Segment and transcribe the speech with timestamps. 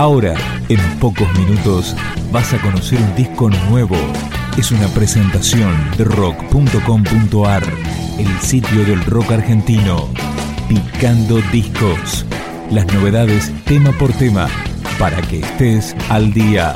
[0.00, 0.34] Ahora,
[0.70, 1.94] en pocos minutos,
[2.32, 3.98] vas a conocer un disco nuevo.
[4.56, 7.62] Es una presentación de rock.com.ar,
[8.18, 10.08] el sitio del rock argentino.
[10.70, 12.24] Picando discos.
[12.70, 14.48] Las novedades tema por tema,
[14.98, 16.74] para que estés al día.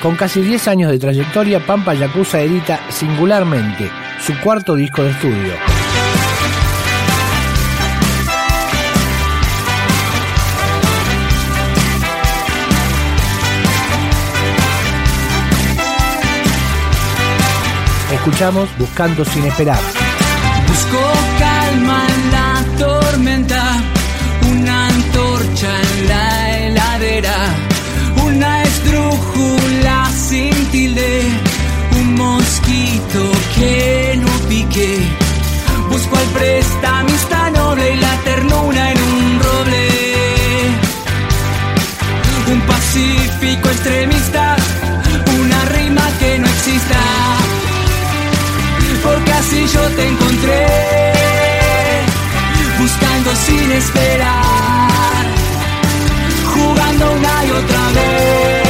[0.00, 3.90] Con casi 10 años de trayectoria, Pampa Yakuza edita singularmente
[4.24, 5.73] su cuarto disco de estudio.
[18.26, 19.78] Escuchamos Buscando sin esperar.
[20.66, 20.98] Busco
[21.38, 23.62] calma en la tormenta,
[24.50, 27.36] una antorcha en la heladera,
[28.24, 31.22] una estrújula sin tilde,
[32.00, 35.00] un mosquito que no pique.
[35.90, 37.13] Busco al prestamista
[49.64, 50.66] así yo te encontré,
[52.78, 55.26] buscando sin esperar,
[56.54, 58.63] jugando una y otra vez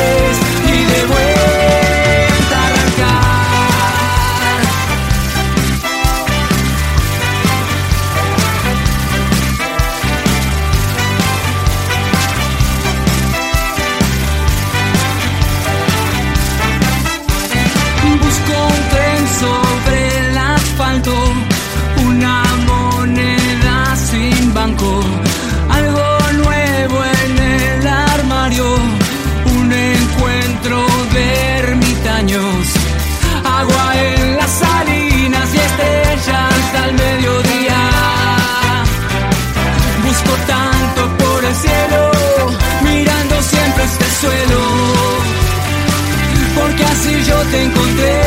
[47.50, 48.22] te encontré,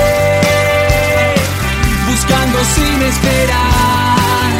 [2.07, 4.51] buscando sin esperar,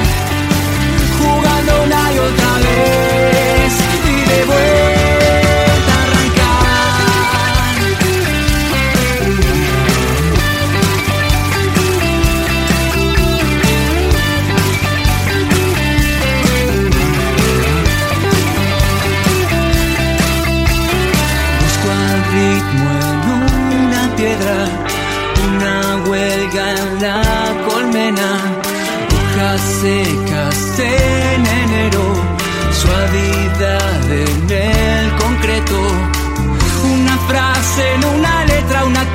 [1.19, 3.16] jugando una y otra vez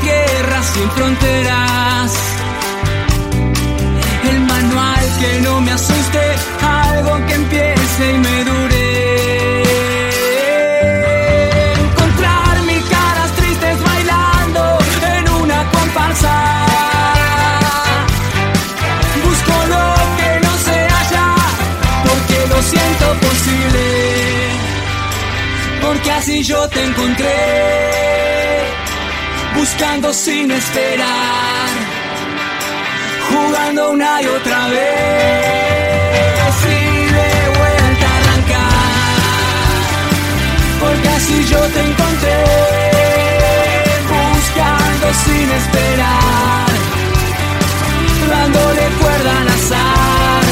[0.01, 2.13] tierra sin fronteras.
[4.31, 6.25] El manual que no me asuste,
[6.63, 9.63] algo que empiece y me dure.
[11.85, 14.79] Encontrar mil caras tristes bailando
[15.17, 16.35] en una comparsa.
[19.25, 19.87] Busco lo
[20.19, 21.29] que no se halla,
[22.07, 23.87] porque lo siento posible.
[25.83, 27.35] Porque así yo te encontré,
[29.63, 31.69] buscando sin esperar
[33.31, 34.83] jugando una y otra vez.
[36.65, 38.93] Y de vuelta a arrancar
[40.81, 42.45] porque así yo te encontré
[44.17, 46.71] buscando sin esperar
[48.31, 50.45] dándole cuerda al azar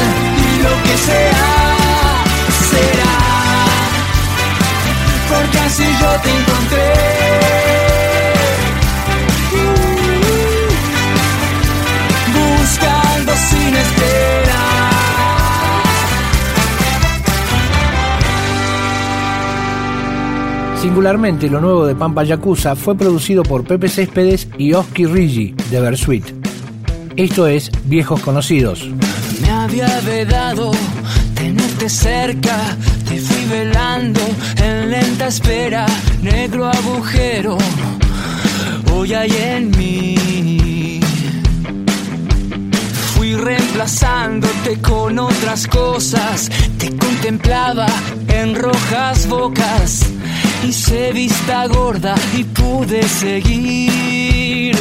[0.47, 1.60] y lo que sea
[21.01, 25.81] Singularmente, lo nuevo de Pampa Yakuza fue producido por Pepe Céspedes y Oski Rigi de
[25.81, 26.23] Versuit.
[27.15, 28.87] Esto es Viejos Conocidos.
[29.41, 30.69] Me había vedado
[31.33, 32.55] tenerte cerca,
[33.09, 34.19] te fui velando
[34.63, 35.87] en lenta espera,
[36.21, 37.57] negro agujero,
[38.93, 40.99] hoy hay en mí.
[43.15, 47.87] Fui reemplazándote con otras cosas, te contemplaba
[48.27, 50.05] en rojas bocas,
[50.63, 54.75] hice vista gorda y pude seguir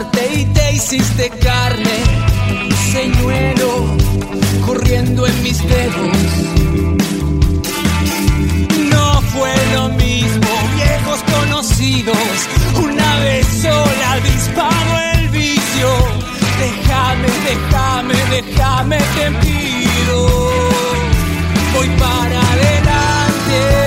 [0.00, 1.98] amarte y te hiciste carne.
[2.92, 3.96] Señuelo
[4.66, 6.16] corriendo en mis dedos.
[8.90, 12.16] No fue lo mismo, viejos conocidos.
[12.76, 15.88] Una vez sola disparo el vicio.
[16.58, 20.28] Déjame, déjame, déjame, te pido.
[21.74, 23.79] Voy para adelante.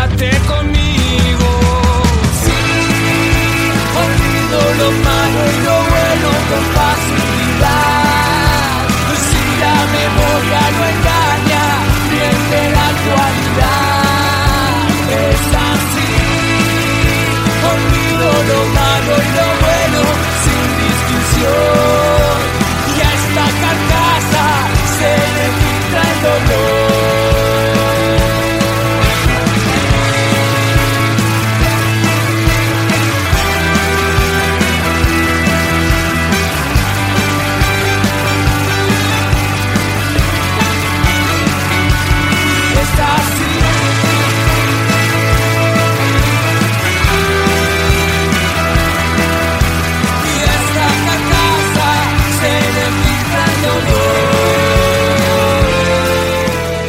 [0.00, 0.89] Quédate conmigo.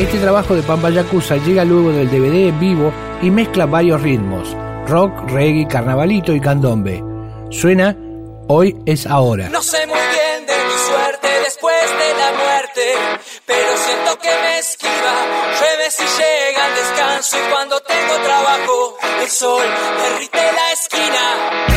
[0.01, 4.57] Este trabajo de Pampa Yakuza llega luego del DVD en vivo y mezcla varios ritmos,
[4.87, 7.03] rock, reggae, carnavalito y candombe.
[7.51, 7.95] Suena
[8.47, 9.47] Hoy es ahora.
[9.49, 12.95] No sé muy bien de mi suerte después de la muerte,
[13.45, 15.13] pero siento que me esquiva.
[15.59, 19.63] Llueve si llega el descanso y cuando tengo trabajo, el sol
[20.01, 21.70] derrite la esquina.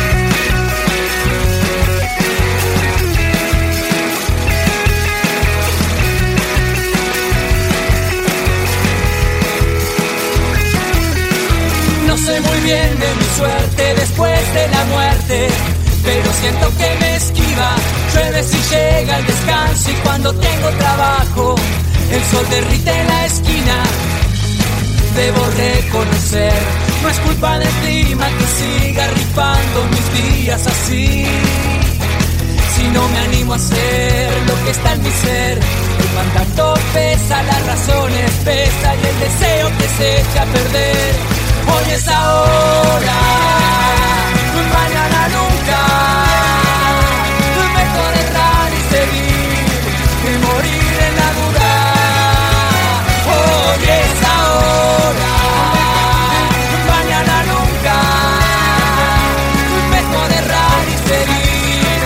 [12.65, 15.49] Bien mi suerte después de la muerte,
[16.03, 17.77] pero siento que me esquiva.
[18.15, 21.55] Llueve si llega el descanso y cuando tengo trabajo,
[22.11, 23.77] el sol derrite la esquina.
[25.15, 26.55] Debo reconocer,
[27.03, 31.27] no es culpa del clima que siga rifando mis días así.
[32.77, 37.43] Si no me animo a hacer lo que está en mi ser, el mandato pesa,
[37.43, 41.44] las razones pesa y el deseo que se echa a perder.
[41.67, 43.19] Hoy es ahora,
[44.79, 45.81] mañana nunca.
[47.79, 49.65] Mejor errar y seguir
[50.23, 51.73] que morir en la duda.
[53.35, 55.35] Hoy es ahora,
[56.95, 57.97] mañana nunca.
[59.97, 62.01] Mejor errar y seguir,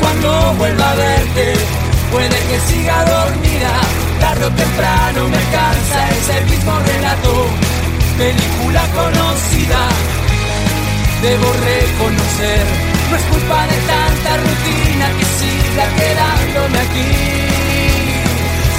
[0.00, 1.54] cuando vuelva a verte.
[2.10, 3.72] Puede que siga dormida,
[4.18, 7.46] tarde o temprano me cansa, es el mismo relato,
[8.18, 9.82] película conocida.
[11.22, 12.64] Debo reconocer,
[13.10, 17.60] no es culpa de tanta rutina que siga quedándome aquí.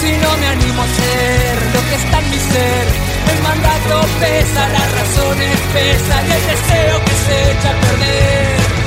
[0.01, 2.85] Si no me animo a hacer lo que está en mi ser,
[3.31, 8.81] el mandato pesa, las razones pesan y el deseo que se echa a perder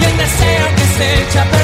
[0.00, 1.57] y el deseo que se echa a perder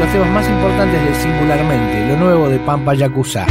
[0.00, 3.44] los temas más importantes de Singularmente, lo nuevo de Pampa Yakuza.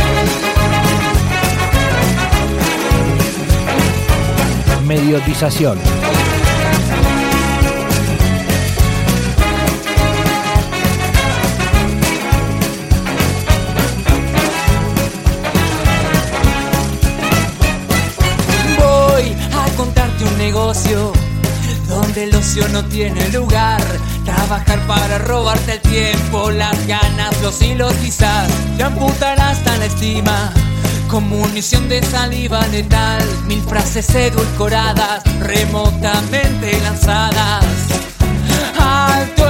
[4.83, 5.77] Mediotización.
[18.79, 21.13] Voy a contarte un negocio
[21.89, 23.81] donde el ocio no tiene lugar.
[24.23, 26.18] Trabajar para robarte el tiempo,
[27.49, 30.53] los hilos quizás te amputan hasta la estima.
[31.07, 37.65] Con munición de saliva letal, mil frases edulcoradas, remotamente lanzadas.
[38.77, 39.48] Alto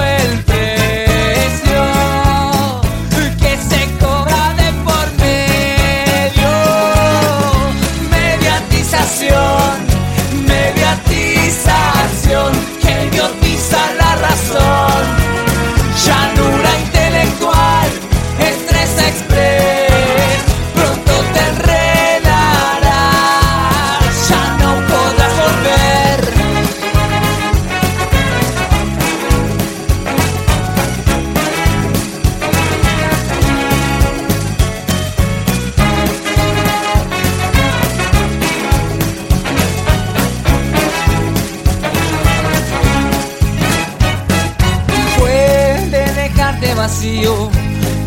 [46.80, 47.50] vacío,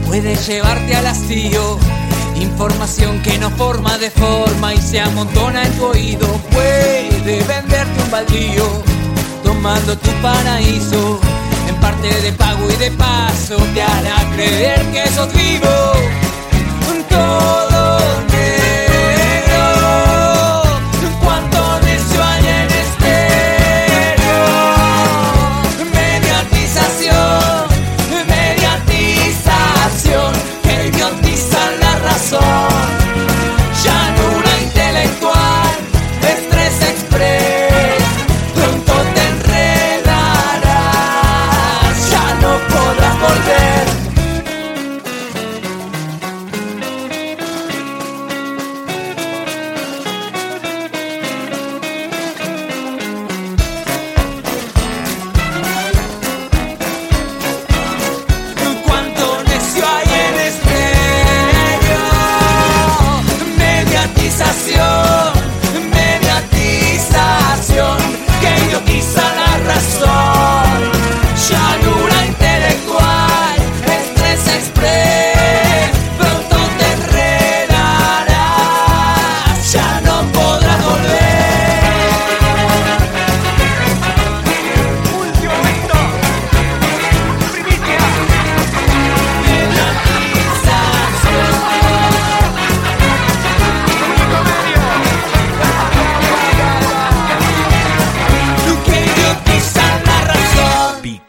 [0.07, 1.77] puede llevarte al hastío.
[2.41, 6.27] Información que no forma de forma y se amontona en tu oído.
[6.51, 8.65] Puede venderte un baldío,
[9.43, 11.19] tomando tu paraíso.
[11.69, 15.75] En parte de pago y de paso te hará creer que sos vivo.
[17.09, 17.82] Todo